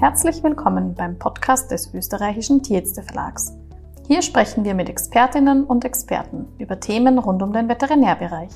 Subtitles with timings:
[0.00, 3.52] Herzlich willkommen beim Podcast des österreichischen Tierärzte Verlags.
[4.08, 8.48] Hier sprechen wir mit Expertinnen und Experten über Themen rund um den Veterinärbereich.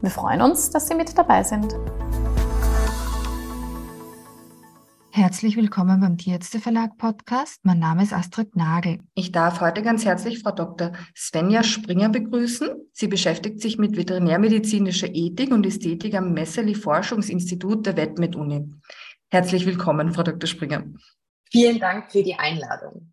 [0.00, 1.74] Wir freuen uns, dass Sie mit dabei sind.
[5.10, 7.58] Herzlich willkommen beim Tierärzte Verlag Podcast.
[7.64, 9.00] Mein Name ist Astrid Nagel.
[9.14, 10.92] Ich darf heute ganz herzlich Frau Dr.
[11.16, 12.68] Svenja Springer begrüßen.
[12.92, 18.70] Sie beschäftigt sich mit veterinärmedizinischer Ethik und Ästhetik am Messeli Forschungsinstitut der VetMed-Uni.
[19.28, 20.46] Herzlich willkommen, Frau Dr.
[20.46, 20.84] Springer.
[21.50, 23.12] Vielen Dank für die Einladung.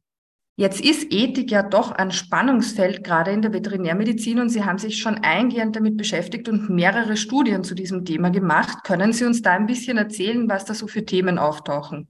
[0.55, 4.99] Jetzt ist Ethik ja doch ein Spannungsfeld, gerade in der Veterinärmedizin, und Sie haben sich
[4.99, 8.83] schon eingehend damit beschäftigt und mehrere Studien zu diesem Thema gemacht.
[8.83, 12.07] Können Sie uns da ein bisschen erzählen, was da so für Themen auftauchen?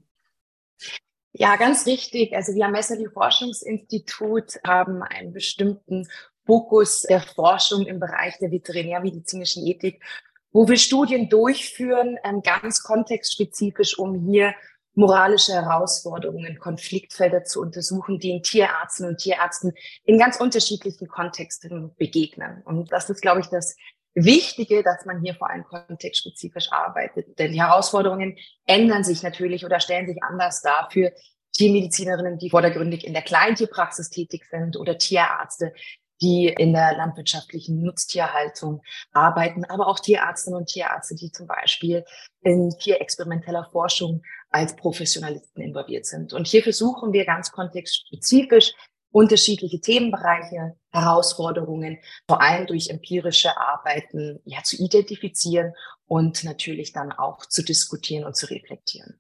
[1.32, 2.36] Ja, ganz richtig.
[2.36, 6.08] Also wir am Messerli Forschungsinstitut haben einen bestimmten
[6.46, 10.04] Fokus der Forschung im Bereich der veterinärmedizinischen Ethik,
[10.54, 14.54] wo wir Studien durchführen, ähm, ganz kontextspezifisch, um hier
[14.96, 22.62] moralische Herausforderungen, Konfliktfelder zu untersuchen, die in Tierärzten und Tierärzten in ganz unterschiedlichen Kontexten begegnen.
[22.64, 23.76] Und das ist, glaube ich, das
[24.14, 27.40] Wichtige, dass man hier vor allem kontextspezifisch arbeitet.
[27.40, 31.12] Denn die Herausforderungen ändern sich natürlich oder stellen sich anders dar für
[31.54, 35.74] Tiermedizinerinnen, die vordergründig in der Kleintierpraxis tätig sind oder Tierärzte,
[36.24, 42.06] die in der landwirtschaftlichen Nutztierhaltung arbeiten, aber auch Tierärztinnen und Tierärzte, die zum Beispiel
[42.42, 46.34] in tierexperimenteller Forschung als Professionalisten involviert sind.
[46.34, 48.74] Und hier versuchen wir ganz kontextspezifisch
[49.12, 55.74] unterschiedliche Themenbereiche, Herausforderungen, vor allem durch empirische Arbeiten ja, zu identifizieren
[56.08, 59.20] und natürlich dann auch zu diskutieren und zu reflektieren.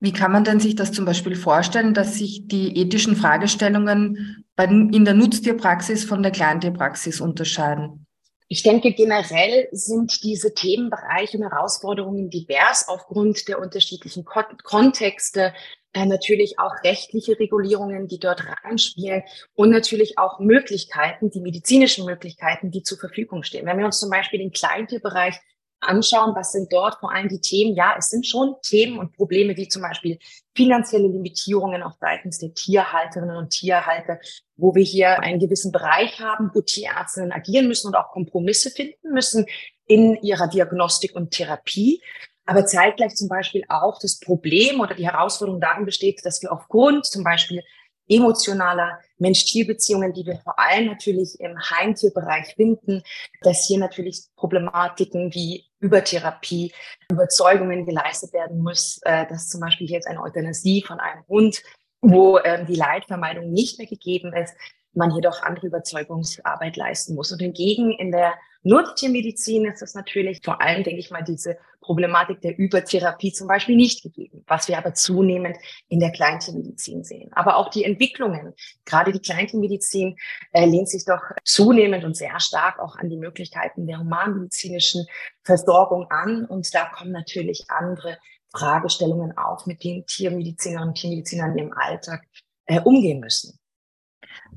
[0.00, 5.04] Wie kann man denn sich das zum Beispiel vorstellen, dass sich die ethischen Fragestellungen in
[5.04, 8.06] der Nutztierpraxis von der Kleintierpraxis unterscheiden?
[8.50, 15.52] Ich denke, generell sind diese Themenbereiche und Herausforderungen divers aufgrund der unterschiedlichen Kontexte,
[15.92, 19.22] äh, natürlich auch rechtliche Regulierungen, die dort reinspielen
[19.54, 23.66] und natürlich auch Möglichkeiten, die medizinischen Möglichkeiten, die zur Verfügung stehen.
[23.66, 25.38] Wenn wir uns zum Beispiel den Kleintierbereich
[25.80, 27.74] anschauen, was sind dort vor allem die Themen?
[27.74, 30.18] Ja, es sind schon Themen und Probleme wie zum Beispiel
[30.54, 34.18] finanzielle Limitierungen auch seitens der Tierhalterinnen und Tierhalter,
[34.56, 39.12] wo wir hier einen gewissen Bereich haben, wo Tierärztinnen agieren müssen und auch Kompromisse finden
[39.12, 39.46] müssen
[39.86, 42.02] in ihrer Diagnostik und Therapie.
[42.44, 47.06] Aber zeitgleich zum Beispiel auch das Problem oder die Herausforderung darin besteht, dass wir aufgrund
[47.06, 47.62] zum Beispiel
[48.08, 53.02] emotionaler Mensch-Tier-Beziehungen, die wir vor allem natürlich im Heimtierbereich finden,
[53.42, 56.72] dass hier natürlich Problematiken wie Übertherapie,
[57.10, 61.62] Überzeugungen geleistet werden muss, äh, dass zum Beispiel jetzt eine Euthanasie von einem Hund,
[62.00, 64.54] wo ähm, die Leidvermeidung nicht mehr gegeben ist,
[64.92, 67.32] man jedoch andere Überzeugungsarbeit leisten muss.
[67.32, 68.34] Und hingegen in der
[68.68, 73.76] Nutztiermedizin ist es natürlich vor allem, denke ich mal, diese Problematik der Übertherapie zum Beispiel
[73.76, 75.56] nicht gegeben, was wir aber zunehmend
[75.88, 77.30] in der Kleintiermedizin sehen.
[77.32, 78.52] Aber auch die Entwicklungen,
[78.84, 80.18] gerade die Kleintiermedizin
[80.52, 85.06] äh, lehnt sich doch zunehmend und sehr stark auch an die Möglichkeiten der humanmedizinischen
[85.42, 86.44] Versorgung an.
[86.44, 88.18] Und da kommen natürlich andere
[88.52, 92.22] Fragestellungen auf, mit denen Tiermedizinerinnen und Tiermediziner in ihrem Alltag
[92.66, 93.57] äh, umgehen müssen.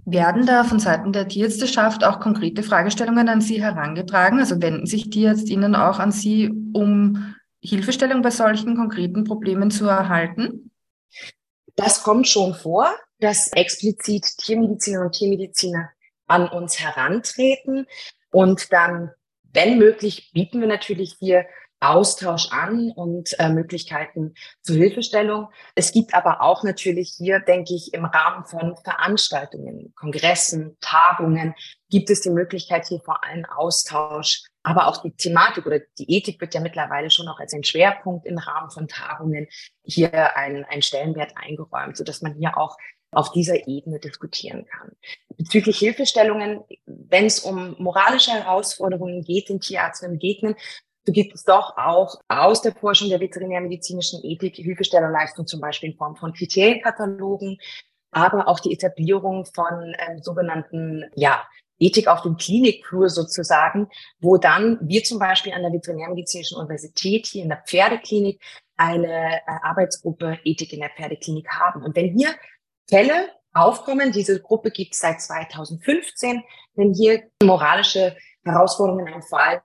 [0.06, 4.39] Werden da von Seiten der Tierärzteschaft auch konkrete Fragestellungen an Sie herangetragen?
[4.39, 10.72] Also wenden sich Tierärztinnen auch an Sie, um Hilfestellung bei solchen konkreten Problemen zu erhalten?
[11.75, 15.90] Das kommt schon vor, dass explizit Tiermedizinerinnen und Tiermediziner
[16.28, 17.85] an uns herantreten
[18.31, 19.11] und dann,
[19.53, 21.45] wenn möglich, bieten wir natürlich hier
[21.81, 25.49] Austausch an und äh, Möglichkeiten zur Hilfestellung.
[25.75, 31.55] Es gibt aber auch natürlich hier, denke ich, im Rahmen von Veranstaltungen, Kongressen, Tagungen,
[31.89, 36.39] gibt es die Möglichkeit hier vor allem Austausch, aber auch die Thematik oder die Ethik
[36.39, 39.47] wird ja mittlerweile schon auch als ein Schwerpunkt im Rahmen von Tagungen
[39.83, 42.77] hier ein, ein Stellenwert eingeräumt, so dass man hier auch
[43.11, 44.91] auf dieser Ebene diskutieren kann.
[45.35, 50.55] Bezüglich Hilfestellungen, wenn es um moralische Herausforderungen geht, den Tierärzten begegnen,
[51.06, 55.97] so gibt es doch auch aus der Forschung der veterinärmedizinischen Ethik Hilfestellerleistung zum Beispiel in
[55.97, 57.58] Form von Kriterienkatalogen,
[58.11, 61.43] aber auch die Etablierung von ähm, sogenannten, ja,
[61.79, 63.90] Ethik auf dem Klinikflur sozusagen,
[64.20, 68.40] wo dann wir zum Beispiel an der Veterinärmedizinischen Universität hier in der Pferdeklinik
[68.78, 71.84] eine äh, Arbeitsgruppe Ethik in der Pferdeklinik haben.
[71.84, 72.29] Und wenn hier
[72.87, 76.43] Fälle aufkommen, diese Gruppe gibt es seit 2015,
[76.75, 79.64] wenn hier moralische Herausforderungen einem Fall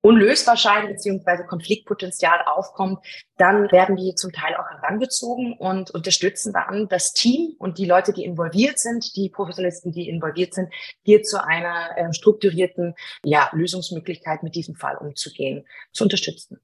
[0.00, 3.04] unlösbar scheinen beziehungsweise Konfliktpotenzial aufkommt,
[3.36, 8.12] dann werden die zum Teil auch herangezogen und unterstützen dann das Team und die Leute,
[8.12, 10.72] die involviert sind, die Professionalisten, die involviert sind,
[11.02, 16.60] hier zu einer äh, strukturierten ja, Lösungsmöglichkeit mit diesem Fall umzugehen, zu unterstützen.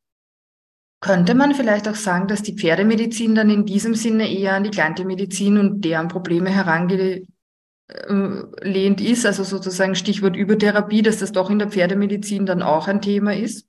[1.00, 4.70] Könnte man vielleicht auch sagen, dass die Pferdemedizin dann in diesem Sinne eher an die
[4.70, 6.48] Kleintiermedizin und deren Probleme
[7.88, 13.02] herangelehnt ist, also sozusagen Stichwort Übertherapie, dass das doch in der Pferdemedizin dann auch ein
[13.02, 13.66] Thema ist?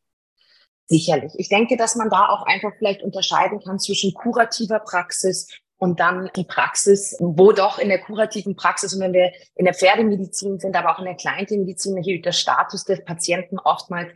[0.87, 1.33] Sicherlich.
[1.37, 6.29] Ich denke, dass man da auch einfach vielleicht unterscheiden kann zwischen kurativer Praxis und dann
[6.35, 10.75] die Praxis, wo doch in der kurativen Praxis und wenn wir in der Pferdemedizin sind,
[10.75, 14.11] aber auch in der Kleintiermedizin hier der Status des Patienten oftmals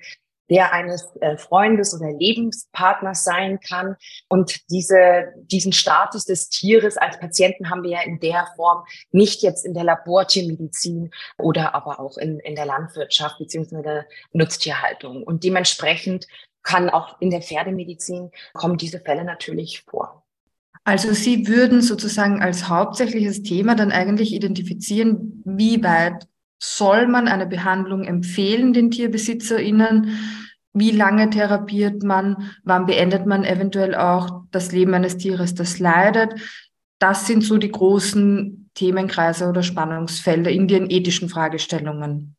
[0.50, 3.96] der eines äh, Freundes oder Lebenspartners sein kann.
[4.28, 9.42] Und diese, diesen Status des Tieres als Patienten haben wir ja in der Form nicht
[9.42, 15.24] jetzt in der Labortiermedizin oder aber auch in, in der Landwirtschaft beziehungsweise der Nutztierhaltung.
[15.24, 16.28] Und dementsprechend
[16.63, 20.24] kann auch in der Pferdemedizin kommen diese Fälle natürlich vor.
[20.84, 26.28] Also Sie würden sozusagen als hauptsächliches Thema dann eigentlich identifizieren, wie weit
[26.60, 30.18] soll man eine Behandlung empfehlen den TierbesitzerInnen?
[30.74, 32.51] Wie lange therapiert man?
[32.63, 36.36] Wann beendet man eventuell auch das Leben eines Tieres, das leidet?
[37.00, 42.36] Das sind so die großen Themenkreise oder Spannungsfelder in den ethischen Fragestellungen.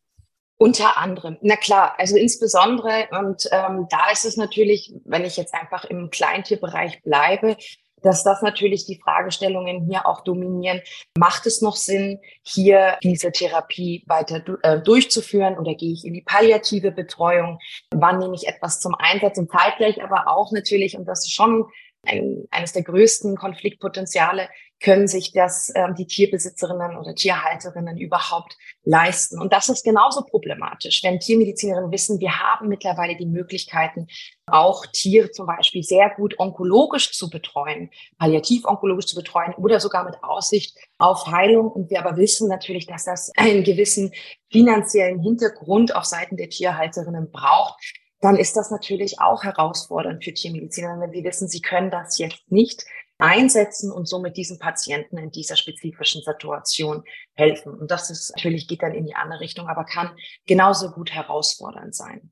[0.59, 5.55] Unter anderem, na klar, also insbesondere, und ähm, da ist es natürlich, wenn ich jetzt
[5.55, 7.57] einfach im Kleintierbereich bleibe,
[8.03, 10.81] dass das natürlich die Fragestellungen hier auch dominieren.
[11.19, 16.23] Macht es noch Sinn, hier diese Therapie weiter äh, durchzuführen oder gehe ich in die
[16.23, 17.59] palliative Betreuung?
[17.93, 19.39] Wann nehme ich etwas zum Einsatz?
[19.39, 21.67] Und zeitgleich aber auch natürlich, und das ist schon
[22.07, 24.49] ein, eines der größten Konfliktpotenziale,
[24.81, 29.39] können sich das ähm, die Tierbesitzerinnen oder Tierhalterinnen überhaupt leisten.
[29.39, 34.09] Und das ist genauso problematisch, wenn Tiermedizinerinnen wissen, wir haben mittlerweile die Möglichkeiten,
[34.47, 40.05] auch Tiere zum Beispiel sehr gut onkologisch zu betreuen, palliativ onkologisch zu betreuen oder sogar
[40.05, 41.71] mit Aussicht auf Heilung.
[41.71, 44.13] Und wir aber wissen natürlich, dass das einen gewissen
[44.51, 47.77] finanziellen Hintergrund auf Seiten der Tierhalterinnen braucht,
[48.21, 52.51] dann ist das natürlich auch herausfordernd für Tiermediziner, wenn sie wissen, sie können das jetzt
[52.51, 52.85] nicht
[53.21, 57.75] einsetzen und somit diesen Patienten in dieser spezifischen Situation helfen.
[57.75, 60.11] Und das ist natürlich geht dann in die andere Richtung, aber kann
[60.47, 62.31] genauso gut herausfordernd sein.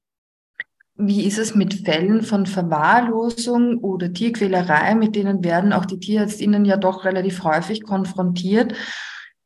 [1.01, 6.65] Wie ist es mit Fällen von Verwahrlosung oder Tierquälerei, mit denen werden auch die Tierärztinnen
[6.65, 8.75] ja doch relativ häufig konfrontiert?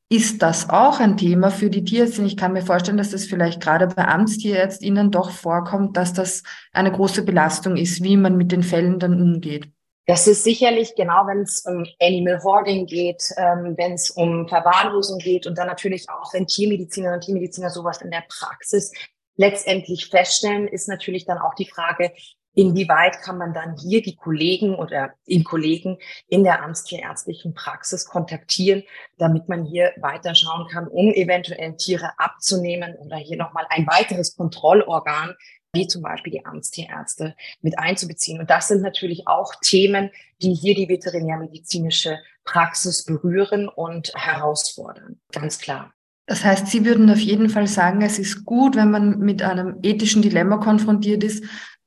[0.09, 2.27] Ist das auch ein Thema für die Tierärztin?
[2.27, 6.43] Ich kann mir vorstellen, dass das vielleicht gerade bei Amtstierärztinnen doch vorkommt, dass das
[6.73, 9.71] eine große Belastung ist, wie man mit den Fällen dann umgeht.
[10.06, 15.19] Das ist sicherlich genau, wenn es um Animal Hoarding geht, ähm, wenn es um Verwahrlosung
[15.19, 18.93] geht und dann natürlich auch, wenn Tiermedizinerinnen und Tiermediziner sowas in der Praxis
[19.37, 22.12] letztendlich feststellen, ist natürlich dann auch die Frage,
[22.54, 28.82] Inwieweit kann man dann hier die Kollegen oder den Kollegen in der amtstierärztlichen Praxis kontaktieren,
[29.16, 34.37] damit man hier weiter schauen kann, um eventuell Tiere abzunehmen oder hier nochmal ein weiteres
[34.37, 35.34] Kontrollorgan
[35.73, 38.41] wie zum Beispiel die Amtstierärzte mit einzubeziehen.
[38.41, 40.11] Und das sind natürlich auch Themen,
[40.43, 45.21] die hier die veterinärmedizinische Praxis berühren und herausfordern.
[45.33, 45.93] Ganz klar.
[46.27, 49.79] Das heißt, Sie würden auf jeden Fall sagen, es ist gut, wenn man mit einem
[49.83, 51.45] ethischen Dilemma konfrontiert ist,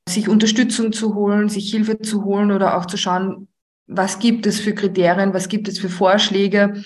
[0.08, 3.48] sich Unterstützung zu holen, sich Hilfe zu holen oder auch zu schauen,
[3.88, 6.84] was gibt es für Kriterien, was gibt es für Vorschläge,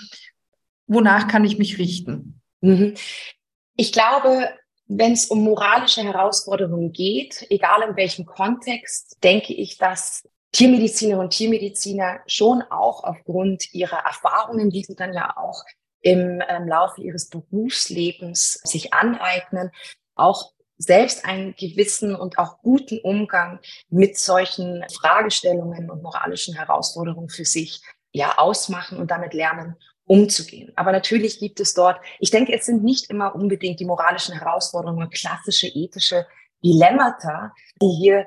[0.88, 2.42] wonach kann ich mich richten?
[2.62, 2.94] Mhm.
[3.76, 4.50] Ich glaube,
[4.90, 11.30] wenn es um moralische Herausforderungen geht, egal in welchem Kontext, denke ich, dass Tiermedizinerinnen und
[11.30, 15.64] Tiermediziner schon auch aufgrund ihrer Erfahrungen, die sie dann ja auch
[16.02, 19.70] im ähm, Laufe ihres Berufslebens sich aneignen,
[20.16, 27.46] auch selbst einen gewissen und auch guten Umgang mit solchen Fragestellungen und moralischen Herausforderungen für
[27.46, 27.82] sich
[28.12, 29.76] ja ausmachen und damit lernen
[30.10, 30.72] umzugehen.
[30.76, 35.10] Aber natürlich gibt es dort, ich denke, es sind nicht immer unbedingt die moralischen Herausforderungen,
[35.12, 36.26] klassische ethische
[36.64, 38.26] Dilemmata, die hier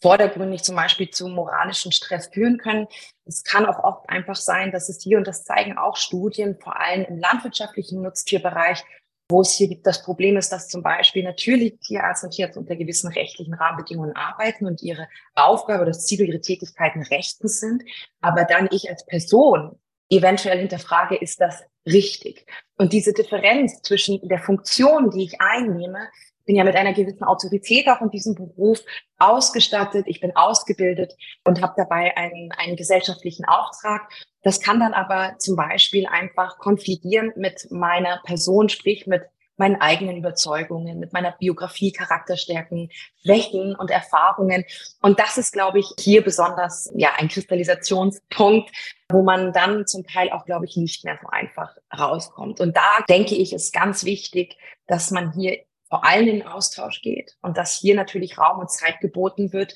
[0.00, 2.86] vordergründig zum Beispiel zu moralischen Stress führen können.
[3.24, 6.78] Es kann auch oft einfach sein, dass es hier, und das zeigen auch Studien, vor
[6.80, 8.84] allem im landwirtschaftlichen Nutztierbereich,
[9.28, 12.76] wo es hier gibt, das Problem ist, dass zum Beispiel natürlich Tierärzte und Tierärzte unter
[12.76, 17.82] gewissen rechtlichen Rahmenbedingungen arbeiten und ihre Aufgabe, das Ziel ihrer Tätigkeiten rechtens sind,
[18.20, 19.80] aber dann ich als Person
[20.16, 22.46] eventuell hinterfrage, ist das richtig?
[22.76, 26.08] Und diese Differenz zwischen der Funktion, die ich einnehme,
[26.44, 28.80] bin ja mit einer gewissen Autorität auch in diesem Beruf
[29.18, 34.10] ausgestattet, ich bin ausgebildet und habe dabei einen, einen gesellschaftlichen Auftrag.
[34.42, 39.22] Das kann dann aber zum Beispiel einfach konfligieren mit meiner Person, sprich mit
[39.56, 42.90] meinen eigenen Überzeugungen, mit meiner Biografie, Charakterstärken,
[43.22, 44.64] Schwächen und Erfahrungen.
[45.00, 48.70] Und das ist, glaube ich, hier besonders ja ein Kristallisationspunkt,
[49.10, 52.60] wo man dann zum Teil auch, glaube ich, nicht mehr so einfach rauskommt.
[52.60, 54.56] Und da denke ich, ist ganz wichtig,
[54.86, 55.58] dass man hier
[55.88, 59.74] vor allem in den Austausch geht und dass hier natürlich Raum und Zeit geboten wird,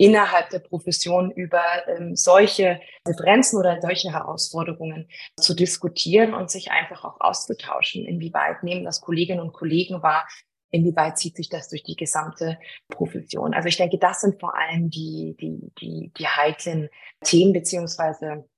[0.00, 7.04] innerhalb der Profession über ähm, solche Differenzen oder solche Herausforderungen zu diskutieren und sich einfach
[7.04, 8.06] auch auszutauschen.
[8.06, 10.26] Inwieweit nehmen das Kolleginnen und Kollegen wahr?
[10.70, 13.52] Inwieweit zieht sich das durch die gesamte Profession?
[13.52, 16.88] Also ich denke, das sind vor allem die, die, die, die heiklen
[17.22, 18.48] Themen beziehungsweise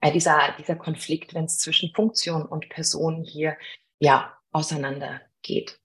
[0.00, 3.58] äh, dieser, dieser Konflikt, wenn es zwischen Funktion und Person hier
[3.98, 5.78] ja auseinandergeht.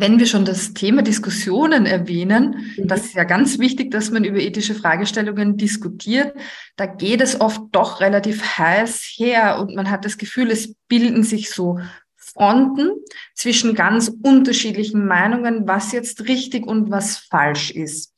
[0.00, 2.86] Wenn wir schon das Thema Diskussionen erwähnen, Mhm.
[2.86, 6.34] das ist ja ganz wichtig, dass man über ethische Fragestellungen diskutiert.
[6.76, 11.24] Da geht es oft doch relativ heiß her und man hat das Gefühl, es bilden
[11.24, 11.80] sich so
[12.16, 12.90] Fronten
[13.34, 18.14] zwischen ganz unterschiedlichen Meinungen, was jetzt richtig und was falsch ist.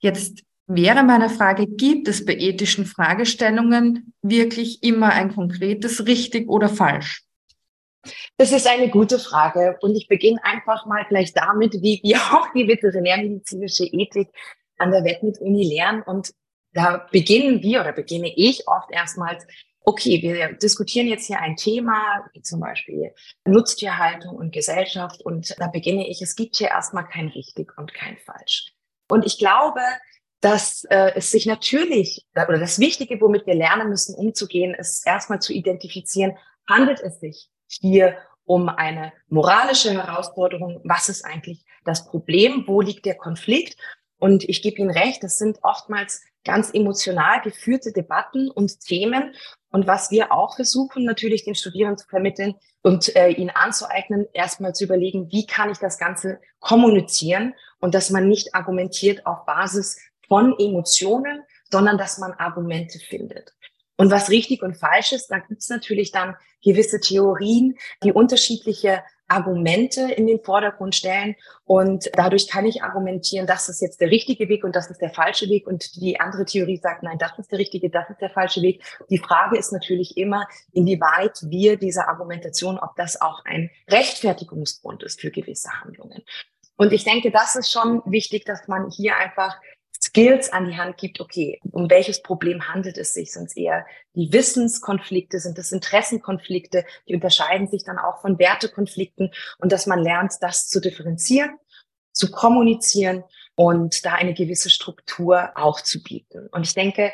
[0.00, 6.68] Jetzt wäre meine Frage, gibt es bei ethischen Fragestellungen wirklich immer ein konkretes richtig oder
[6.68, 7.22] falsch?
[8.36, 9.76] Das ist eine gute Frage.
[9.80, 14.28] Und ich beginne einfach mal gleich damit, wie wir auch die veterinärmedizinische Ethik
[14.78, 16.02] an der Vetmed-Uni lernen.
[16.02, 16.32] Und
[16.72, 19.46] da beginnen wir oder beginne ich oft erstmals,
[19.88, 23.14] okay, wir diskutieren jetzt hier ein Thema, wie zum Beispiel
[23.46, 25.22] Nutztierhaltung und Gesellschaft.
[25.22, 28.74] Und da beginne ich, es gibt hier erstmal kein richtig und kein falsch.
[29.10, 29.80] Und ich glaube,
[30.40, 35.40] dass äh, es sich natürlich, oder das Wichtige, womit wir lernen müssen, umzugehen, ist erstmal
[35.40, 36.36] zu identifizieren,
[36.68, 40.80] handelt es sich hier um eine moralische Herausforderung.
[40.84, 42.64] Was ist eigentlich das Problem?
[42.66, 43.78] Wo liegt der Konflikt?
[44.18, 49.34] Und ich gebe Ihnen recht, das sind oftmals ganz emotional geführte Debatten und Themen.
[49.70, 54.74] Und was wir auch versuchen, natürlich den Studierenden zu vermitteln und äh, ihnen anzueignen, erstmal
[54.74, 60.00] zu überlegen, wie kann ich das Ganze kommunizieren und dass man nicht argumentiert auf Basis
[60.26, 63.52] von Emotionen, sondern dass man Argumente findet.
[63.98, 69.02] Und was richtig und falsch ist, da gibt es natürlich dann gewisse Theorien, die unterschiedliche
[69.26, 71.34] Argumente in den Vordergrund stellen.
[71.64, 75.10] Und dadurch kann ich argumentieren, das ist jetzt der richtige Weg und das ist der
[75.10, 75.66] falsche Weg.
[75.66, 78.82] Und die andere Theorie sagt, nein, das ist der richtige, das ist der falsche Weg.
[79.10, 85.20] Die Frage ist natürlich immer, inwieweit wir diese Argumentation, ob das auch ein Rechtfertigungsgrund ist
[85.20, 86.22] für gewisse Handlungen.
[86.76, 89.56] Und ich denke, das ist schon wichtig, dass man hier einfach
[90.08, 93.32] Skills an die Hand gibt, okay, um welches Problem handelt es sich?
[93.32, 93.84] Sind es eher
[94.14, 96.84] die Wissenskonflikte, sind es Interessenkonflikte?
[97.06, 101.50] Die unterscheiden sich dann auch von Wertekonflikten und dass man lernt, das zu differenzieren,
[102.12, 103.24] zu kommunizieren
[103.54, 106.48] und da eine gewisse Struktur auch zu bieten.
[106.52, 107.12] Und ich denke,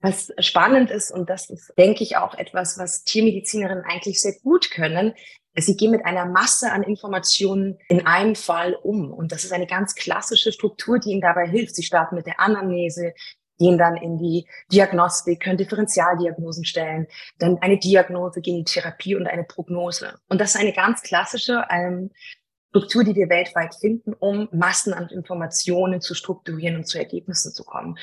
[0.00, 4.70] was spannend ist, und das ist, denke ich, auch etwas, was Tiermedizinerinnen eigentlich sehr gut
[4.70, 5.14] können,
[5.56, 9.12] Sie gehen mit einer Masse an Informationen in einem Fall um.
[9.12, 11.74] Und das ist eine ganz klassische Struktur, die Ihnen dabei hilft.
[11.74, 13.14] Sie starten mit der Anamnese,
[13.58, 17.06] gehen dann in die Diagnostik, können Differentialdiagnosen stellen,
[17.38, 20.18] dann eine Diagnose, die Therapie und eine Prognose.
[20.28, 22.10] Und das ist eine ganz klassische ähm,
[22.70, 27.64] Struktur, die wir weltweit finden, um Massen an Informationen zu strukturieren und zu Ergebnissen zu
[27.64, 27.98] kommen.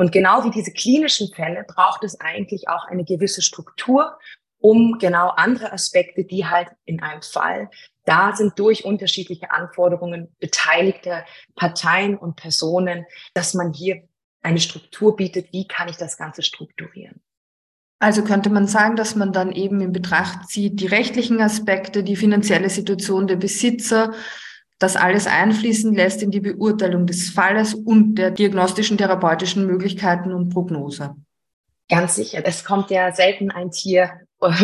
[0.00, 4.18] Und genau wie diese klinischen Fälle braucht es eigentlich auch eine gewisse Struktur,
[4.58, 7.68] um genau andere Aspekte, die halt in einem Fall
[8.06, 13.04] da sind durch unterschiedliche Anforderungen beteiligter Parteien und Personen,
[13.34, 14.08] dass man hier
[14.40, 17.20] eine Struktur bietet, wie kann ich das Ganze strukturieren.
[17.98, 22.16] Also könnte man sagen, dass man dann eben in Betracht zieht, die rechtlichen Aspekte, die
[22.16, 24.14] finanzielle Situation der Besitzer,
[24.80, 30.48] das alles einfließen lässt in die Beurteilung des Falles und der diagnostischen, therapeutischen Möglichkeiten und
[30.48, 31.14] Prognose.
[31.88, 32.40] Ganz sicher.
[32.44, 34.10] Es kommt ja selten ein Tier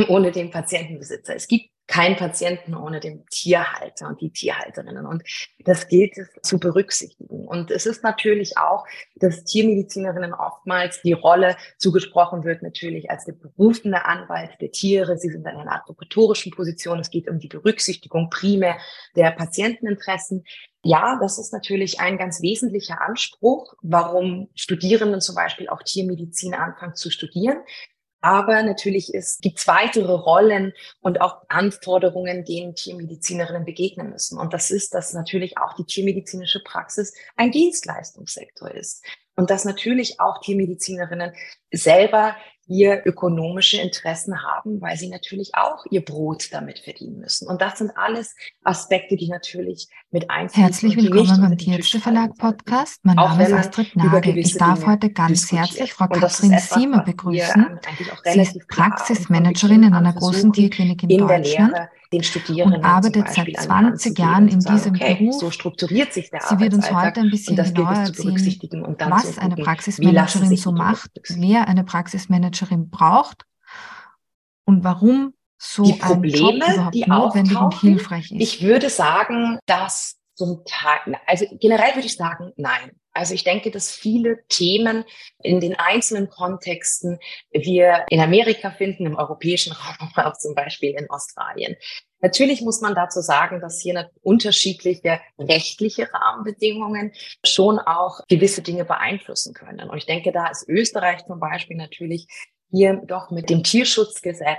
[0.09, 1.37] ohne den Patientenbesitzer.
[1.37, 5.07] Es gibt keinen Patienten ohne den Tierhalter und die Tierhalterinnen.
[5.07, 5.23] Und
[5.61, 7.47] das gilt es zu berücksichtigen.
[7.47, 13.35] Und es ist natürlich auch, dass Tiermedizinerinnen oftmals die Rolle zugesprochen wird, natürlich als der
[13.35, 15.17] berufene Anwalt der Tiere.
[15.17, 16.99] Sie sind in einer advokatorischen Position.
[16.99, 18.79] Es geht um die Berücksichtigung primär
[19.15, 20.45] der Patienteninteressen.
[20.83, 26.95] Ja, das ist natürlich ein ganz wesentlicher Anspruch, warum Studierenden zum Beispiel auch Tiermedizin anfangen
[26.95, 27.59] zu studieren.
[28.21, 34.39] Aber natürlich gibt es weitere Rollen und auch Anforderungen, denen Tiermedizinerinnen begegnen müssen.
[34.39, 39.05] Und das ist, dass natürlich auch die tiermedizinische Praxis ein Dienstleistungssektor ist.
[39.37, 41.35] Und dass natürlich auch Tiermedizinerinnen
[41.71, 42.35] selber
[42.67, 47.47] hier ökonomische Interessen haben, weil sie natürlich auch ihr Brot damit verdienen müssen.
[47.47, 50.63] Und das sind alles Aspekte, die natürlich mit einfließen.
[50.63, 53.01] Herzlich willkommen beim Tierärzte Verlag Podcast.
[53.05, 54.37] Mein Name ist Astrid Nagel.
[54.39, 57.79] Ich darf Dinge heute ganz herzlich Frau Katrin etwas, Siemer begrüßen.
[58.25, 61.77] Sie ist Praxismanagerin in einer großen Tierklinik in in Deutschland.
[62.13, 64.77] Den Studierenden und arbeitet seit Beispiel an die Hand 20 zu geben Jahren in sagen,
[64.77, 65.41] diesem okay, Beruf.
[65.41, 69.01] So strukturiert sich der Sie wird uns heute ein bisschen das genauer erzählen, berücksichtigen und
[69.01, 73.45] dann was eine Praxismanagerin so macht, wer eine Praxismanagerin braucht
[74.65, 78.41] und warum so Die ein Job Probleme, überhaupt die notwendig und hilfreich ist.
[78.41, 82.93] Ich würde sagen, dass zum Teil, also generell würde ich sagen, nein.
[83.17, 85.05] Also ich denke, dass viele Themen
[85.43, 87.19] in den einzelnen Kontexten
[87.51, 91.77] wir in Amerika finden, im europäischen Raum, aber auch zum Beispiel in Australien.
[92.21, 97.13] Natürlich muss man dazu sagen, dass hier unterschiedliche rechtliche Rahmenbedingungen
[97.45, 99.89] schon auch gewisse Dinge beeinflussen können.
[99.89, 102.27] Und ich denke, da ist Österreich zum Beispiel natürlich
[102.71, 104.59] hier doch mit dem Tierschutzgesetz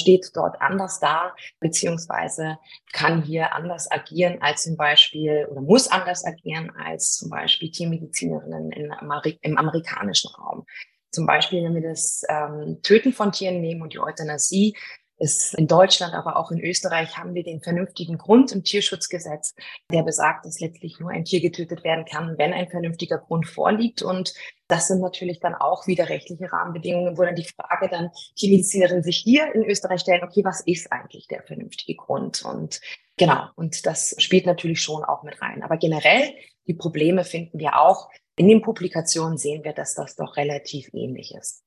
[0.00, 2.58] steht dort anders da, beziehungsweise
[2.92, 8.72] kann hier anders agieren als zum Beispiel oder muss anders agieren als zum Beispiel Tiermedizinerinnen
[8.72, 10.66] in Ameri im amerikanischen Raum.
[11.10, 14.74] Zum Beispiel, wenn wir das ähm, Töten von Tieren nehmen und die Euthanasie,
[15.22, 19.54] ist in Deutschland, aber auch in Österreich haben wir den vernünftigen Grund im Tierschutzgesetz,
[19.90, 24.02] der besagt, dass letztlich nur ein Tier getötet werden kann, wenn ein vernünftiger Grund vorliegt.
[24.02, 24.34] Und
[24.66, 29.18] das sind natürlich dann auch wieder rechtliche Rahmenbedingungen, wo dann die Frage dann Tiermedizinerinnen sich
[29.18, 32.44] hier in Österreich stellen, okay, was ist eigentlich der vernünftige Grund?
[32.44, 32.80] Und
[33.16, 35.62] genau, und das spielt natürlich schon auch mit rein.
[35.62, 36.34] Aber generell,
[36.66, 38.10] die Probleme finden wir auch.
[38.34, 41.62] In den Publikationen sehen wir, dass das doch relativ ähnlich ist.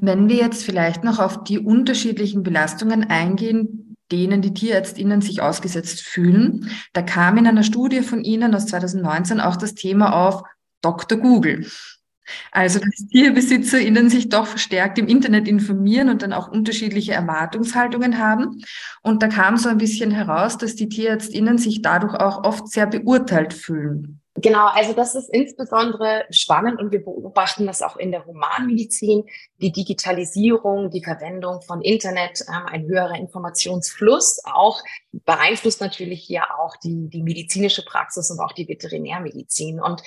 [0.00, 6.00] Wenn wir jetzt vielleicht noch auf die unterschiedlichen Belastungen eingehen, denen die Tierärztinnen sich ausgesetzt
[6.00, 10.42] fühlen, da kam in einer Studie von Ihnen aus 2019 auch das Thema auf
[10.80, 11.18] Dr.
[11.18, 11.66] Google.
[12.52, 18.62] Also, dass TierbesitzerInnen sich doch verstärkt im Internet informieren und dann auch unterschiedliche Erwartungshaltungen haben.
[19.02, 22.86] Und da kam so ein bisschen heraus, dass die TierärztInnen sich dadurch auch oft sehr
[22.86, 24.19] beurteilt fühlen.
[24.36, 29.24] Genau, also das ist insbesondere spannend und wir beobachten das auch in der Humanmedizin.
[29.58, 34.80] Die Digitalisierung, die Verwendung von Internet, ähm, ein höherer Informationsfluss auch
[35.12, 39.80] beeinflusst natürlich hier auch die, die medizinische Praxis und auch die Veterinärmedizin.
[39.80, 40.02] Und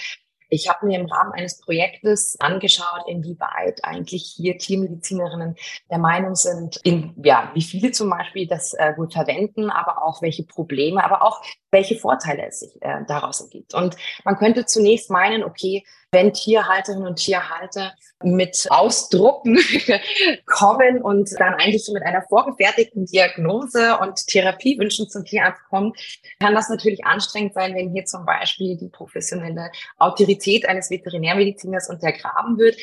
[0.53, 5.55] ich habe mir im Rahmen eines Projektes angeschaut, inwieweit eigentlich hier Tiermedizinerinnen
[5.89, 10.21] der Meinung sind, in, ja, wie viele zum Beispiel das äh, gut verwenden, aber auch
[10.21, 11.41] welche Probleme, aber auch
[11.73, 13.73] welche Vorteile es sich äh, daraus ergibt.
[13.73, 19.59] Und man könnte zunächst meinen, okay, wenn Tierhalterinnen und Tierhalter mit Ausdrucken
[20.45, 25.93] kommen und dann eigentlich so mit einer vorgefertigten Diagnose und Therapiewünschen zum Tierarzt kommen,
[26.39, 32.57] kann das natürlich anstrengend sein, wenn hier zum Beispiel die professionelle Autorität eines Veterinärmediziners untergraben
[32.57, 32.77] wird.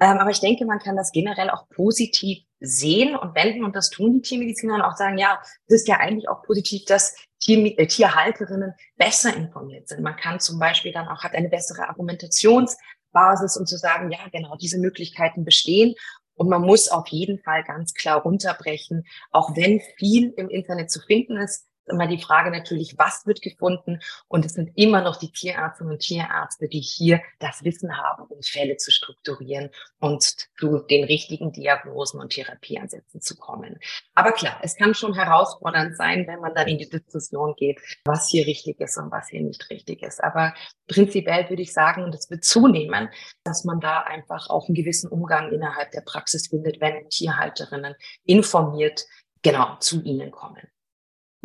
[0.00, 3.90] Ähm, aber ich denke, man kann das generell auch positiv sehen und wenden und das
[3.90, 7.78] tun die Tiermediziner und auch sagen, ja, es ist ja eigentlich auch positiv, dass Tier,
[7.78, 10.02] äh, Tierhalterinnen besser informiert sind.
[10.02, 14.56] Man kann zum Beispiel dann auch, hat eine bessere Argumentationsbasis, um zu sagen, ja, genau,
[14.56, 15.94] diese Möglichkeiten bestehen.
[16.34, 21.00] Und man muss auf jeden Fall ganz klar runterbrechen, auch wenn viel im Internet zu
[21.00, 24.00] finden ist, immer die Frage natürlich, was wird gefunden?
[24.28, 28.42] Und es sind immer noch die Tierärztinnen und Tierärzte, die hier das Wissen haben, um
[28.42, 33.78] Fälle zu strukturieren und zu den richtigen Diagnosen und Therapieansätzen zu kommen.
[34.14, 38.28] Aber klar, es kann schon herausfordernd sein, wenn man dann in die Diskussion geht, was
[38.28, 40.22] hier richtig ist und was hier nicht richtig ist.
[40.22, 40.54] Aber
[40.86, 43.08] prinzipiell würde ich sagen, und es wird zunehmen,
[43.44, 49.04] dass man da einfach auch einen gewissen Umgang innerhalb der Praxis findet, wenn Tierhalterinnen informiert
[49.42, 50.71] genau zu ihnen kommen.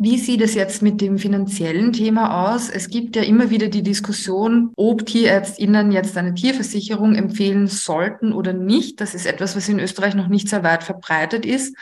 [0.00, 2.70] Wie sieht es jetzt mit dem finanziellen Thema aus?
[2.70, 8.52] Es gibt ja immer wieder die Diskussion, ob TierärztInnen jetzt eine Tierversicherung empfehlen sollten oder
[8.52, 9.00] nicht.
[9.00, 11.76] Das ist etwas, was in Österreich noch nicht sehr weit verbreitet ist.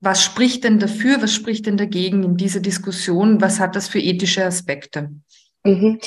[0.00, 1.20] Was spricht denn dafür?
[1.20, 3.42] Was spricht denn dagegen in dieser Diskussion?
[3.42, 5.10] Was hat das für ethische Aspekte?
[5.62, 6.00] Mhm.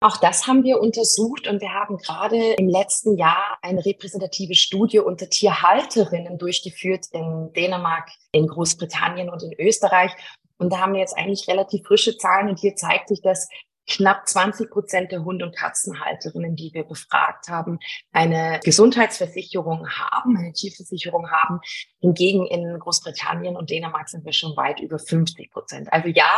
[0.00, 4.98] Auch das haben wir untersucht und wir haben gerade im letzten Jahr eine repräsentative Studie
[4.98, 10.10] unter Tierhalterinnen durchgeführt in Dänemark, in Großbritannien und in Österreich.
[10.58, 13.48] Und da haben wir jetzt eigentlich relativ frische Zahlen und hier zeigt sich, dass
[13.86, 17.78] knapp 20 Prozent der Hund- und Katzenhalterinnen, die wir befragt haben,
[18.12, 21.60] eine Gesundheitsversicherung haben, eine Tierversicherung haben.
[22.00, 25.92] Hingegen in Großbritannien und Dänemark sind wir schon weit über 50 Prozent.
[25.92, 26.30] Also ja,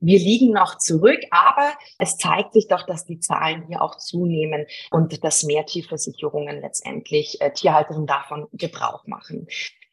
[0.00, 4.66] wir liegen noch zurück, aber es zeigt sich doch, dass die Zahlen hier auch zunehmen
[4.90, 9.46] und dass mehr Tierversicherungen letztendlich äh, Tierhalterinnen davon Gebrauch machen.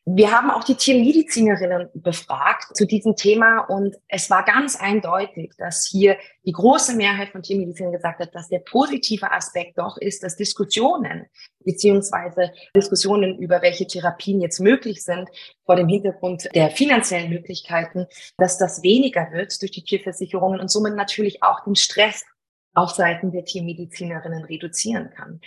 [0.06, 5.86] Wir haben auch die Tiermedizinerinnen befragt zu diesem Thema und es war ganz eindeutig, dass
[5.86, 10.36] hier die große Mehrheit von Tiermedizinern gesagt hat, dass der positive Aspekt doch ist, dass
[10.36, 11.28] Diskussionen
[11.64, 15.30] beziehungsweise Diskussionen über welche Therapien jetzt möglich sind
[15.68, 20.96] vor dem Hintergrund der finanziellen Möglichkeiten, dass das weniger wird durch die Tierversicherungen und somit
[20.96, 22.26] natürlich auch den Stress
[22.74, 25.42] auf Seiten der Tiermedizinerinnen reduzieren kann.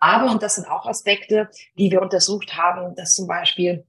[0.00, 3.84] Aber, und das sind auch Aspekte, die wir untersucht haben, dass zum Beispiel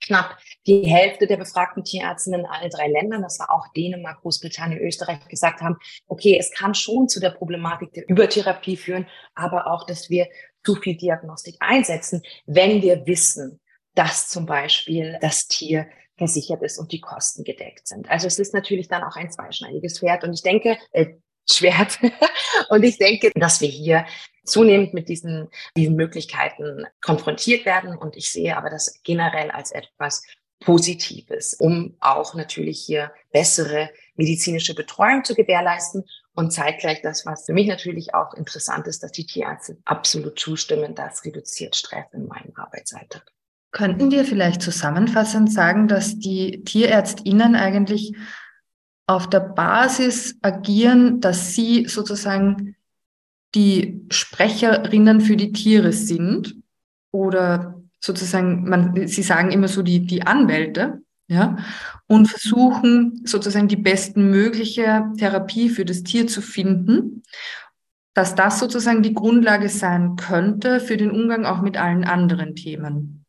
[0.00, 4.80] knapp die Hälfte der befragten Tierärztinnen in allen drei Ländern, das war auch Dänemark, Großbritannien,
[4.80, 5.76] Österreich, gesagt haben,
[6.06, 10.28] okay, es kann schon zu der Problematik der Übertherapie führen, aber auch, dass wir
[10.64, 13.60] zu viel Diagnostik einsetzen, wenn wir wissen,
[13.94, 18.08] dass zum Beispiel das Tier versichert ist und die Kosten gedeckt sind.
[18.08, 20.24] Also es ist natürlich dann auch ein zweischneidiges Pferd.
[20.24, 21.14] Und ich denke, äh,
[21.50, 21.98] Schwert.
[22.68, 24.06] Und ich denke, dass wir hier
[24.44, 27.96] zunehmend mit diesen, diesen Möglichkeiten konfrontiert werden.
[27.96, 30.22] Und ich sehe aber das generell als etwas
[30.60, 36.04] Positives, um auch natürlich hier bessere medizinische Betreuung zu gewährleisten
[36.34, 40.94] und zeitgleich das, was für mich natürlich auch interessant ist, dass die Tierärzte absolut zustimmen,
[40.94, 43.24] das reduziert Stress in meinem Arbeitsalltag.
[43.72, 48.14] Könnten wir vielleicht zusammenfassend sagen, dass die TierärztInnen eigentlich
[49.06, 52.76] auf der Basis agieren, dass sie sozusagen
[53.54, 56.56] die Sprecherinnen für die Tiere sind
[57.12, 61.56] oder sozusagen, man, sie sagen immer so die, die Anwälte, ja,
[62.06, 67.22] und versuchen sozusagen die bestmögliche Therapie für das Tier zu finden,
[68.12, 73.23] dass das sozusagen die Grundlage sein könnte für den Umgang auch mit allen anderen Themen.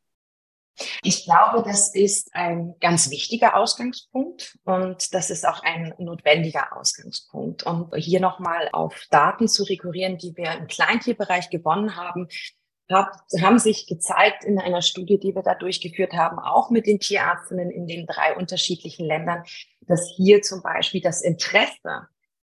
[1.04, 7.64] Ich glaube, das ist ein ganz wichtiger Ausgangspunkt und das ist auch ein notwendiger Ausgangspunkt.
[7.64, 12.28] Und hier nochmal auf Daten zu rekurrieren, die wir im Kleintierbereich gewonnen haben,
[12.92, 17.72] haben sich gezeigt in einer Studie, die wir da durchgeführt haben, auch mit den Tierärztinnen
[17.72, 19.44] in den drei unterschiedlichen Ländern,
[19.88, 22.08] dass hier zum Beispiel das Interesse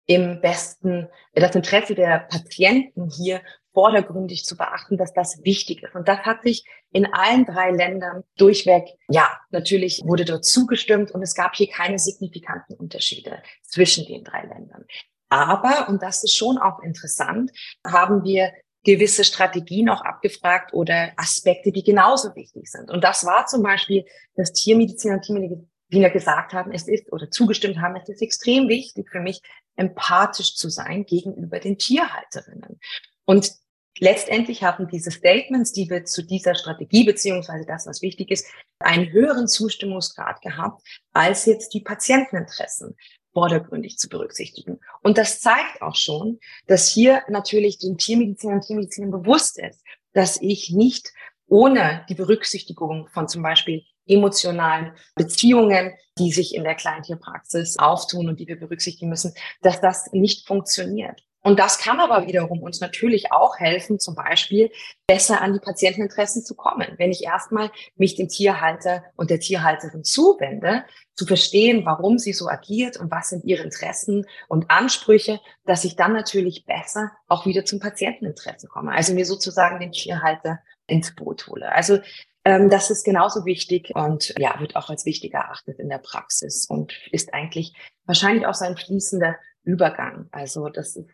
[0.05, 3.41] im besten, das Interesse der Patienten hier
[3.77, 5.93] vordergründig zu beachten, dass das wichtig ist.
[5.93, 11.21] Und das hat sich in allen drei Ländern durchweg, ja, natürlich wurde dort zugestimmt und
[11.21, 14.83] es gab hier keine signifikanten Unterschiede zwischen den drei Ländern.
[15.29, 17.51] Aber, und das ist schon auch interessant,
[17.85, 18.51] haben wir
[18.83, 22.89] gewisse Strategien auch abgefragt oder Aspekte, die genauso wichtig sind.
[22.89, 27.77] Und das war zum Beispiel, dass Tiermediziner und Tiermediziner gesagt haben, es ist oder zugestimmt
[27.77, 29.39] haben, es ist extrem wichtig für mich,
[29.75, 32.79] empathisch zu sein gegenüber den Tierhalterinnen.
[33.25, 33.51] Und
[33.99, 38.47] letztendlich haben diese Statements, die wir zu dieser Strategie beziehungsweise das, was wichtig ist,
[38.79, 40.81] einen höheren Zustimmungsgrad gehabt
[41.13, 42.95] als jetzt die Patienteninteressen
[43.33, 44.79] vordergründig zu berücksichtigen.
[45.03, 49.83] Und das zeigt auch schon, dass hier natürlich den Tiermedizinern und Tiermedizinern bewusst ist,
[50.13, 51.13] dass ich nicht
[51.47, 58.39] ohne die Berücksichtigung von zum Beispiel emotionalen Beziehungen, die sich in der Kleintierpraxis auftun und
[58.39, 61.21] die wir berücksichtigen müssen, dass das nicht funktioniert.
[61.47, 64.69] Und das kann aber wiederum uns natürlich auch helfen, zum Beispiel
[65.07, 66.95] besser an die Patienteninteressen zu kommen.
[66.97, 70.83] Wenn ich erstmal mich dem Tierhalter und der Tierhalterin zuwende,
[71.13, 75.95] zu verstehen, warum sie so agiert und was sind ihre Interessen und Ansprüche, dass ich
[75.95, 78.91] dann natürlich besser auch wieder zum Patienteninteresse komme.
[78.91, 81.71] Also mir sozusagen den Tierhalter ins Boot hole.
[81.71, 81.99] Also
[82.43, 86.65] ähm, das ist genauso wichtig und ja, wird auch als wichtig erachtet in der Praxis
[86.65, 90.27] und ist eigentlich wahrscheinlich auch sein fließender Übergang.
[90.31, 91.07] Also das ist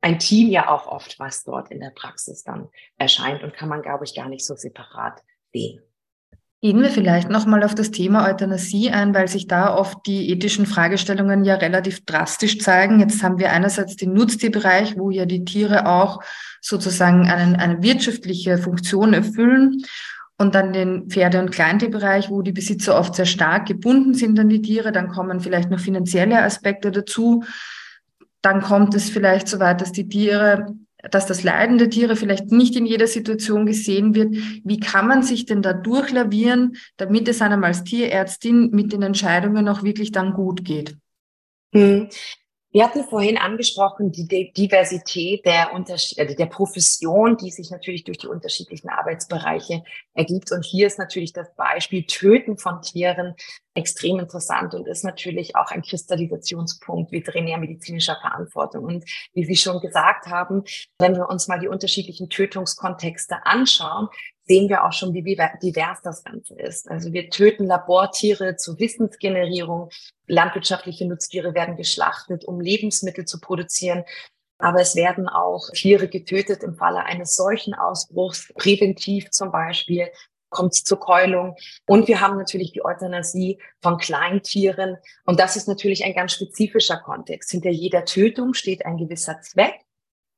[0.00, 3.82] ein Team ja auch oft, was dort in der Praxis dann erscheint und kann man,
[3.82, 5.82] glaube ich, gar nicht so separat sehen.
[6.62, 10.66] Gehen wir vielleicht nochmal auf das Thema Euthanasie ein, weil sich da oft die ethischen
[10.66, 13.00] Fragestellungen ja relativ drastisch zeigen.
[13.00, 16.20] Jetzt haben wir einerseits den Nutztierbereich, wo ja die Tiere auch
[16.60, 19.82] sozusagen einen, eine wirtschaftliche Funktion erfüllen.
[20.36, 24.50] Und dann den Pferde- und Kleintierbereich, wo die Besitzer oft sehr stark gebunden sind an
[24.50, 24.92] die Tiere.
[24.92, 27.42] Dann kommen vielleicht noch finanzielle Aspekte dazu
[28.42, 30.74] dann kommt es vielleicht so weit, dass die Tiere,
[31.10, 34.34] dass das Leiden der Tiere vielleicht nicht in jeder Situation gesehen wird.
[34.64, 39.68] Wie kann man sich denn da durchlavieren, damit es einem als Tierärztin mit den Entscheidungen
[39.68, 40.96] auch wirklich dann gut geht?
[42.72, 48.18] Wir hatten vorhin angesprochen, die Diversität der, Unterschied also der Profession, die sich natürlich durch
[48.18, 49.82] die unterschiedlichen Arbeitsbereiche
[50.14, 50.52] ergibt.
[50.52, 53.34] Und hier ist natürlich das Beispiel Töten von Tieren
[53.74, 58.84] extrem interessant und ist natürlich auch ein Kristallisationspunkt veterinärmedizinischer Verantwortung.
[58.84, 60.62] Und wie Sie schon gesagt haben,
[60.98, 64.08] wenn wir uns mal die unterschiedlichen Tötungskontexte anschauen,
[64.50, 66.90] sehen wir auch schon, wie divers das Ganze ist.
[66.90, 69.90] Also wir töten Labortiere zur Wissensgenerierung.
[70.26, 74.02] Landwirtschaftliche Nutztiere werden geschlachtet, um Lebensmittel zu produzieren.
[74.58, 80.08] Aber es werden auch Tiere getötet im Falle eines solchen Ausbruchs, präventiv zum Beispiel,
[80.48, 81.54] kommt es zur Keulung.
[81.86, 84.96] Und wir haben natürlich die Euthanasie von Kleintieren.
[85.26, 87.52] Und das ist natürlich ein ganz spezifischer Kontext.
[87.52, 89.78] Hinter jeder Tötung steht ein gewisser Zweck.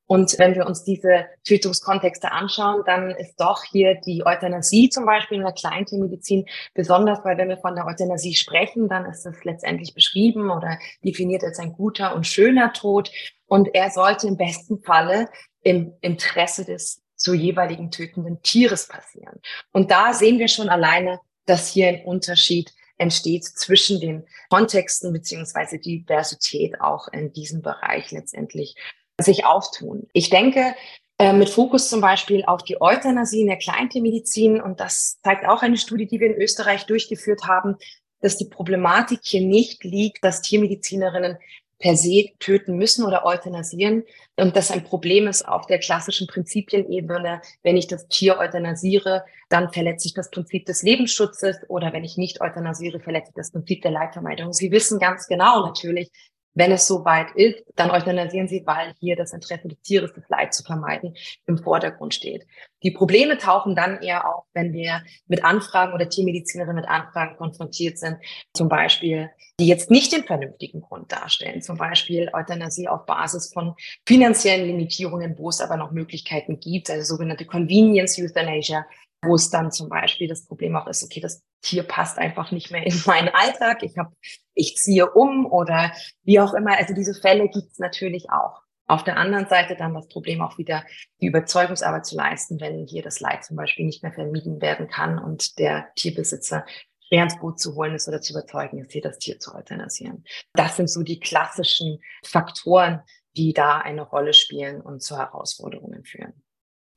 [0.05, 5.37] Und wenn wir uns diese Tötungskontexte anschauen, dann ist doch hier die Euthanasie zum Beispiel
[5.37, 9.93] in der Kleintiermedizin besonders, weil wenn wir von der Euthanasie sprechen, dann ist es letztendlich
[9.93, 13.11] beschrieben oder definiert als ein guter und schöner Tod.
[13.47, 15.29] Und er sollte im besten Falle
[15.61, 19.39] im Interesse des zu jeweiligen tötenden Tieres passieren.
[19.71, 25.79] Und da sehen wir schon alleine, dass hier ein Unterschied entsteht zwischen den Kontexten beziehungsweise
[25.79, 28.75] Diversität auch in diesem Bereich letztendlich
[29.19, 30.07] sich auftun.
[30.13, 30.75] Ich denke,
[31.19, 35.61] äh, mit Fokus zum Beispiel auf die Euthanasie in der Kleintiermedizin, und das zeigt auch
[35.61, 37.77] eine Studie, die wir in Österreich durchgeführt haben,
[38.21, 41.37] dass die Problematik hier nicht liegt, dass Tiermedizinerinnen
[41.79, 44.05] per se töten müssen oder euthanasieren
[44.37, 47.41] und das ein Problem ist auf der klassischen Prinzipienebene.
[47.61, 52.15] Wenn ich das Tier euthanasiere, dann verletze ich das Prinzip des Lebensschutzes oder wenn ich
[52.15, 54.53] nicht euthanasiere, verletze ich das Prinzip der Leidvermeidung.
[54.53, 56.09] Sie wissen ganz genau natürlich,
[56.53, 60.53] wenn es soweit ist, dann euthanasieren sie, weil hier das Interesse des Tieres, das Leid
[60.53, 61.15] zu vermeiden,
[61.47, 62.45] im Vordergrund steht.
[62.83, 67.97] Die Probleme tauchen dann eher auf, wenn wir mit Anfragen oder Tiermedizinerinnen mit Anfragen konfrontiert
[67.97, 68.17] sind,
[68.53, 73.75] zum Beispiel, die jetzt nicht den vernünftigen Grund darstellen, zum Beispiel Euthanasie auf Basis von
[74.05, 78.85] finanziellen Limitierungen, wo es aber noch Möglichkeiten gibt, also sogenannte Convenience Euthanasia,
[79.23, 82.71] wo es dann zum Beispiel das Problem auch ist, okay, das Tier passt einfach nicht
[82.71, 84.13] mehr in meinen Alltag, ich habe,
[84.53, 85.91] ich ziehe um oder
[86.23, 86.77] wie auch immer.
[86.77, 88.61] Also diese Fälle gibt es natürlich auch.
[88.85, 90.83] Auf der anderen Seite dann das Problem auch wieder,
[91.21, 95.19] die Überzeugungsarbeit zu leisten, wenn hier das Leid zum Beispiel nicht mehr vermieden werden kann
[95.19, 96.65] und der Tierbesitzer
[97.07, 100.25] schwer ins Boot zu holen ist oder zu überzeugen ist, hier das Tier zu euthanasieren.
[100.53, 103.01] Das sind so die klassischen Faktoren,
[103.37, 106.42] die da eine Rolle spielen und zu Herausforderungen führen.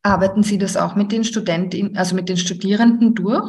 [0.06, 3.44] Arbeiten Sie das auch mit den Studenten, also mit den Studierenden durch?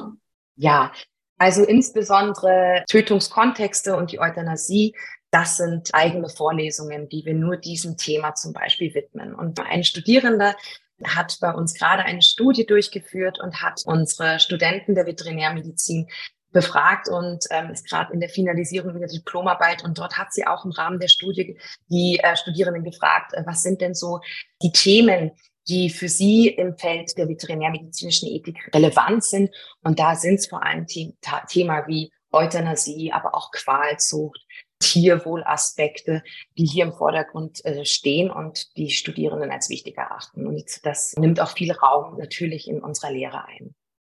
[0.55, 0.91] Ja,
[1.37, 4.95] also insbesondere Tötungskontexte und die Euthanasie,
[5.29, 9.35] das sind eigene Vorlesungen, die wir nur diesem Thema zum Beispiel widmen.
[9.35, 10.55] Und ein Studierender
[11.03, 16.07] hat bei uns gerade eine Studie durchgeführt und hat unsere Studenten der Veterinärmedizin
[16.51, 19.83] befragt und ähm, ist gerade in der Finalisierung ihrer Diplomarbeit.
[19.83, 23.61] Und dort hat sie auch im Rahmen der Studie die äh, Studierenden gefragt, äh, was
[23.61, 24.21] sind denn so
[24.63, 25.33] die Themen,
[25.69, 29.49] die für sie im Feld der veterinärmedizinischen Ethik relevant sind.
[29.83, 31.13] Und da sind es vor allem The
[31.49, 34.39] Thema wie Euthanasie, aber auch Qualzucht,
[34.79, 36.23] Tierwohlaspekte,
[36.57, 40.45] die hier im Vordergrund äh, stehen und die Studierenden als wichtig erachten.
[40.45, 43.73] Und das nimmt auch viel Raum natürlich in unserer Lehre ein.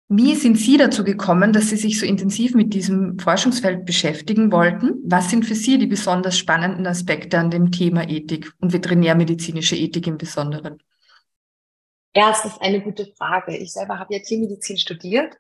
[0.10, 5.02] Wie sind Sie dazu gekommen, dass Sie sich so intensiv mit diesem Forschungsfeld beschäftigen wollten?
[5.06, 10.08] Was sind für Sie die besonders spannenden Aspekte an dem Thema Ethik und veterinärmedizinische Ethik
[10.08, 10.78] im Besonderen?
[12.16, 13.58] Ist eine gute Frage.
[13.58, 15.38] Ich selber habe ja Tiermedizin studiert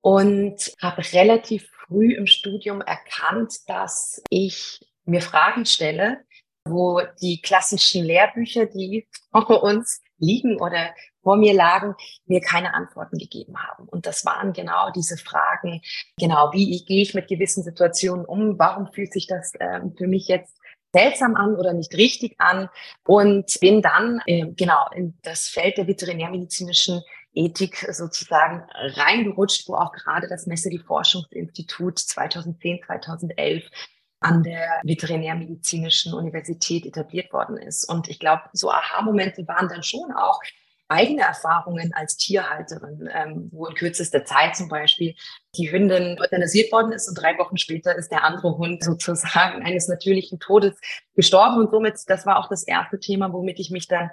[0.00, 6.24] und habe relativ früh im Studium erkannt, dass ich mir Fragen stelle,
[6.64, 11.94] wo die klassischen Lehrbücher, die vor uns liegen oder vor mir lagen,
[12.26, 13.86] mir keine Antworten gegeben haben.
[13.88, 15.82] Und das waren genau diese Fragen,
[16.18, 18.58] genau, wie gehe ich mit gewissen Situationen um?
[18.58, 20.57] Warum fühlt sich das äh, für mich jetzt
[20.92, 22.68] seltsam an oder nicht richtig an
[23.06, 27.02] und bin dann äh, genau in das Feld der veterinärmedizinischen
[27.34, 33.64] Ethik sozusagen reingerutscht, wo auch gerade das Messeri Forschungsinstitut 2010, 2011
[34.20, 37.84] an der Veterinärmedizinischen Universität etabliert worden ist.
[37.84, 40.40] Und ich glaube, so Aha-Momente waren dann schon auch,
[40.88, 45.14] eigene Erfahrungen als Tierhalterin, ähm, wo in kürzester Zeit zum Beispiel
[45.54, 49.88] die Hündin euthanasiert worden ist und drei Wochen später ist der andere Hund sozusagen eines
[49.88, 50.80] natürlichen Todes
[51.14, 51.58] gestorben.
[51.58, 54.10] Und somit, das war auch das erste Thema, womit ich mich dann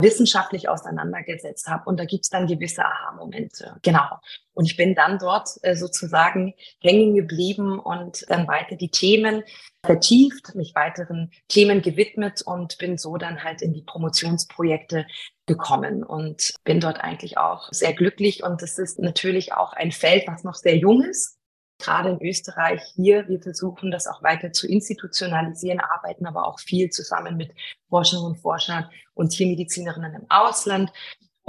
[0.00, 1.84] wissenschaftlich auseinandergesetzt habe.
[1.86, 3.76] Und da gibt's dann gewisse Aha-Momente.
[3.82, 4.18] Genau.
[4.52, 9.42] Und ich bin dann dort äh, sozusagen hängen geblieben und dann weiter die Themen
[9.84, 15.06] vertieft, mich weiteren Themen gewidmet und bin so dann halt in die Promotionsprojekte
[15.46, 18.42] gekommen und bin dort eigentlich auch sehr glücklich.
[18.42, 21.38] Und es ist natürlich auch ein Feld, was noch sehr jung ist.
[21.78, 26.90] Gerade in Österreich hier, wir versuchen das auch weiter zu institutionalisieren, arbeiten aber auch viel
[26.90, 27.52] zusammen mit
[27.88, 30.90] Forschern und Forschern und Tiermedizinerinnen im Ausland.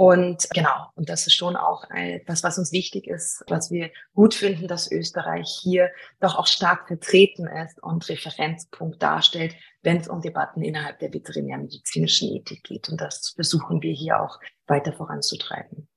[0.00, 4.32] Und genau, und das ist schon auch etwas, was uns wichtig ist, was wir gut
[4.32, 10.20] finden, dass Österreich hier doch auch stark vertreten ist und Referenzpunkt darstellt, wenn es um
[10.20, 12.88] Debatten innerhalb der veterinärmedizinischen Ethik geht.
[12.88, 15.88] Und das versuchen wir hier auch weiter voranzutreiben.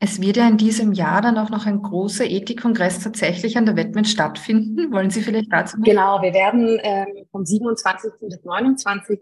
[0.00, 3.74] Es wird ja in diesem Jahr dann auch noch ein großer Ethikkongress tatsächlich an der
[3.74, 4.92] Wettmet stattfinden.
[4.92, 5.76] Wollen Sie vielleicht dazu?
[5.80, 8.12] Genau, wir werden ähm, vom 27.
[8.20, 9.18] bis 29.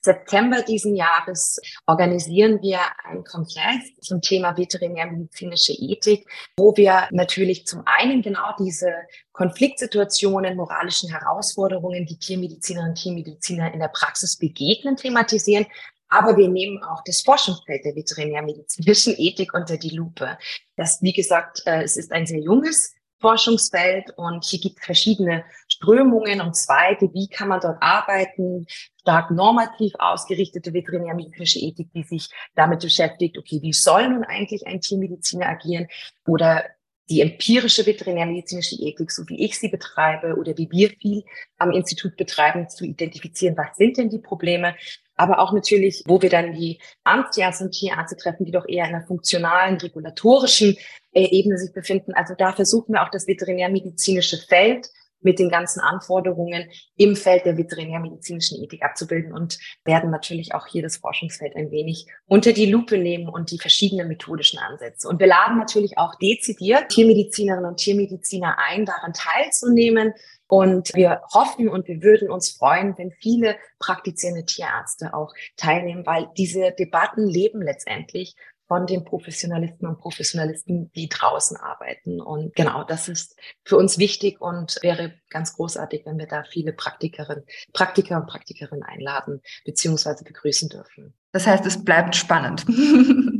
[0.00, 6.24] September diesen Jahres organisieren wir einen Kongress zum Thema veterinärmedizinische Ethik,
[6.56, 8.92] wo wir natürlich zum einen genau diese
[9.32, 15.66] Konfliktsituationen, moralischen Herausforderungen, die Tiermedizinerinnen und Tiermediziner in der Praxis begegnen, thematisieren,
[16.08, 20.38] aber wir nehmen auch das Forschungsfeld der veterinärmedizinischen Ethik unter die Lupe.
[20.76, 25.44] Das, wie gesagt, äh, es ist ein sehr junges Forschungsfeld und hier gibt es verschiedene
[25.68, 27.12] Strömungen und Zweige.
[27.14, 28.66] Wie kann man dort arbeiten?
[29.00, 34.80] Stark normativ ausgerichtete veterinärmedizinische Ethik, die sich damit beschäftigt, okay, wie soll nun eigentlich ein
[34.80, 35.88] Tiermediziner agieren?
[36.26, 36.64] Oder
[37.08, 41.24] die empirische veterinärmedizinische Ethik, so wie ich sie betreibe oder wie wir viel
[41.56, 44.74] am Institut betreiben, zu identifizieren, was sind denn die Probleme
[45.16, 48.94] aber auch natürlich, wo wir dann die Amtsärzte und Tierärzte treffen, die doch eher in
[48.94, 50.76] einer funktionalen, regulatorischen
[51.12, 52.12] äh, Ebene sich befinden.
[52.14, 54.88] Also da versuchen wir auch das veterinärmedizinische Feld
[55.20, 60.82] mit den ganzen Anforderungen im Feld der veterinärmedizinischen Ethik abzubilden und werden natürlich auch hier
[60.82, 65.08] das Forschungsfeld ein wenig unter die Lupe nehmen und die verschiedenen methodischen Ansätze.
[65.08, 70.12] Und wir laden natürlich auch dezidiert Tiermedizinerinnen und Tiermediziner ein, daran teilzunehmen.
[70.48, 76.28] Und wir hoffen und wir würden uns freuen, wenn viele praktizierende Tierärzte auch teilnehmen, weil
[76.36, 78.36] diese Debatten leben letztendlich
[78.68, 82.20] von den Professionalisten und Professionalisten, die draußen arbeiten.
[82.20, 86.72] Und genau, das ist für uns wichtig und wäre ganz großartig, wenn wir da viele
[86.72, 90.24] Praktikerinnen, Praktiker und Praktikerinnen einladen bzw.
[90.24, 91.14] begrüßen dürfen.
[91.32, 92.64] Das heißt, es bleibt spannend.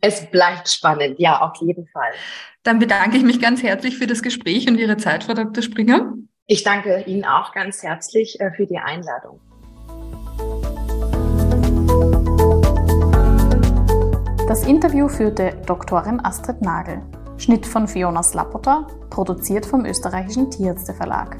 [0.00, 2.12] es bleibt spannend, ja, auf jeden Fall.
[2.62, 5.62] Dann bedanke ich mich ganz herzlich für das Gespräch und Ihre Zeit, Frau Dr.
[5.62, 6.14] Springer.
[6.46, 9.40] Ich danke Ihnen auch ganz herzlich äh, für die Einladung.
[14.46, 17.02] Das Interview führte Doktorin Astrid Nagel.
[17.38, 21.36] Schnitt von Fiona Slapota, produziert vom österreichischen Tierärzteverlag.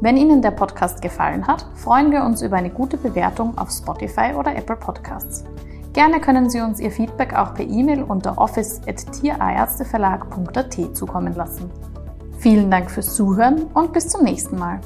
[0.00, 4.32] Wenn Ihnen der Podcast gefallen hat, freuen wir uns über eine gute Bewertung auf Spotify
[4.36, 5.44] oder Apple Podcasts.
[5.92, 11.70] Gerne können Sie uns Ihr Feedback auch per E-Mail unter office.tierärzteverlag.at zukommen lassen.
[12.38, 14.80] Vielen Dank fürs Zuhören und bis zum nächsten Mal.